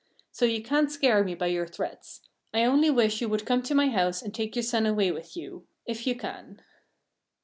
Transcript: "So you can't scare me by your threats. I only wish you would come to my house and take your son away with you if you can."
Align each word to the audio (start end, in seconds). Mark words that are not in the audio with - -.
"So 0.31 0.45
you 0.45 0.63
can't 0.63 0.91
scare 0.91 1.23
me 1.23 1.35
by 1.35 1.45
your 1.45 1.67
threats. 1.67 2.21
I 2.55 2.63
only 2.65 2.89
wish 2.89 3.21
you 3.21 3.29
would 3.29 3.45
come 3.45 3.61
to 3.61 3.75
my 3.75 3.89
house 3.89 4.23
and 4.23 4.33
take 4.33 4.55
your 4.55 4.63
son 4.63 4.87
away 4.87 5.11
with 5.11 5.37
you 5.37 5.67
if 5.85 6.07
you 6.07 6.15
can." 6.15 6.63